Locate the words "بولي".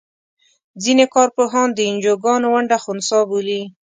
3.29-3.61